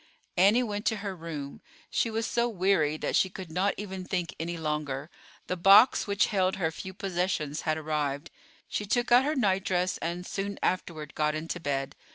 Annie 0.35 0.63
went 0.63 0.87
to 0.87 0.95
her 1.05 1.15
room. 1.15 1.61
She 1.91 2.09
was 2.09 2.25
so 2.25 2.49
weary 2.49 2.97
that 2.97 3.15
she 3.15 3.29
could 3.29 3.51
not 3.51 3.75
even 3.77 4.03
think 4.03 4.33
any 4.39 4.57
longer. 4.57 5.11
The 5.45 5.55
box 5.55 6.07
which 6.07 6.25
held 6.33 6.55
her 6.55 6.71
few 6.71 6.91
possessions 6.95 7.61
had 7.69 7.77
arrived. 7.77 8.31
She 8.67 8.87
took 8.87 9.11
out 9.11 9.25
her 9.25 9.35
nightdress 9.35 9.99
and, 9.99 10.25
soon 10.25 10.57
afterward, 10.63 11.13
got 11.13 11.35
into 11.35 11.59
bed. 11.59 11.95